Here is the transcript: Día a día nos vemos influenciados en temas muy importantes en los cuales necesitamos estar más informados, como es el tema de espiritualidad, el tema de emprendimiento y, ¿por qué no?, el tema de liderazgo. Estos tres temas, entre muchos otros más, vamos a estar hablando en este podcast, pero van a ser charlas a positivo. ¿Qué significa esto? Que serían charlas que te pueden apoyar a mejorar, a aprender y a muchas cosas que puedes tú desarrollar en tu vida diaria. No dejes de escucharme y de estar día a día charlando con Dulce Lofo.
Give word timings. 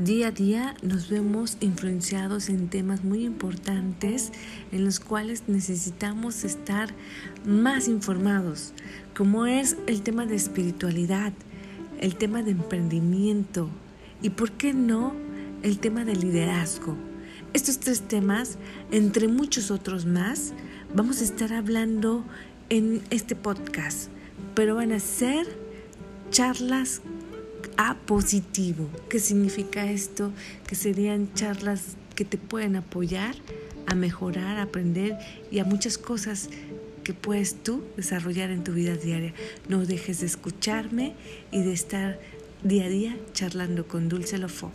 Día 0.00 0.28
a 0.28 0.30
día 0.30 0.74
nos 0.80 1.10
vemos 1.10 1.58
influenciados 1.60 2.48
en 2.48 2.70
temas 2.70 3.04
muy 3.04 3.26
importantes 3.26 4.32
en 4.72 4.86
los 4.86 4.98
cuales 4.98 5.42
necesitamos 5.46 6.42
estar 6.44 6.88
más 7.44 7.86
informados, 7.86 8.72
como 9.14 9.44
es 9.44 9.76
el 9.86 10.00
tema 10.00 10.24
de 10.24 10.36
espiritualidad, 10.36 11.34
el 12.00 12.16
tema 12.16 12.42
de 12.42 12.52
emprendimiento 12.52 13.68
y, 14.22 14.30
¿por 14.30 14.52
qué 14.52 14.72
no?, 14.72 15.12
el 15.62 15.78
tema 15.80 16.06
de 16.06 16.16
liderazgo. 16.16 16.96
Estos 17.52 17.78
tres 17.78 18.00
temas, 18.00 18.56
entre 18.90 19.28
muchos 19.28 19.70
otros 19.70 20.06
más, 20.06 20.54
vamos 20.94 21.20
a 21.20 21.24
estar 21.24 21.52
hablando 21.52 22.24
en 22.70 23.02
este 23.10 23.36
podcast, 23.36 24.08
pero 24.54 24.76
van 24.76 24.92
a 24.92 24.98
ser 24.98 25.46
charlas 26.30 27.02
a 27.76 27.94
positivo. 27.94 28.88
¿Qué 29.08 29.18
significa 29.18 29.90
esto? 29.90 30.32
Que 30.66 30.74
serían 30.74 31.32
charlas 31.34 31.96
que 32.14 32.24
te 32.24 32.38
pueden 32.38 32.76
apoyar 32.76 33.34
a 33.86 33.94
mejorar, 33.94 34.58
a 34.58 34.62
aprender 34.62 35.18
y 35.50 35.58
a 35.58 35.64
muchas 35.64 35.98
cosas 35.98 36.48
que 37.02 37.14
puedes 37.14 37.62
tú 37.62 37.82
desarrollar 37.96 38.50
en 38.50 38.62
tu 38.62 38.72
vida 38.72 38.94
diaria. 38.94 39.34
No 39.68 39.84
dejes 39.84 40.20
de 40.20 40.26
escucharme 40.26 41.14
y 41.50 41.62
de 41.62 41.72
estar 41.72 42.20
día 42.62 42.84
a 42.84 42.88
día 42.88 43.16
charlando 43.32 43.88
con 43.88 44.08
Dulce 44.08 44.38
Lofo. 44.38 44.70